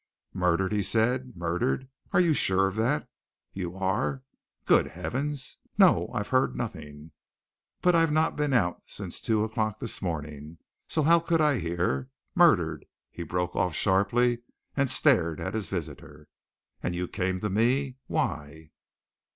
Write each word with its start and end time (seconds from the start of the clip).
"Murdered?" 0.33 0.71
he 0.71 0.81
said. 0.81 1.33
"Murdered! 1.35 1.87
Are 2.11 2.19
you 2.19 2.33
sure 2.33 2.65
of 2.65 2.75
that? 2.75 3.07
You 3.53 3.75
are? 3.75 4.23
Good 4.65 4.87
heavens! 4.87 5.59
no, 5.77 6.09
I've 6.11 6.29
heard 6.29 6.55
nothing. 6.55 7.11
But 7.83 7.93
I've 7.93 8.11
not 8.11 8.35
been 8.35 8.51
out 8.51 8.81
since 8.87 9.21
two 9.21 9.43
o'clock 9.43 9.79
this 9.79 10.01
morning, 10.01 10.57
so 10.87 11.03
how 11.03 11.19
could 11.19 11.39
I 11.39 11.59
hear? 11.59 12.09
Murdered" 12.33 12.87
he 13.11 13.21
broke 13.21 13.55
off 13.55 13.75
sharply 13.75 14.41
and 14.75 14.89
stared 14.89 15.39
at 15.39 15.53
his 15.53 15.69
visitor. 15.69 16.27
"And 16.81 16.95
you 16.95 17.07
came 17.07 17.39
to 17.41 17.51
me 17.51 17.97
why?" 18.07 18.71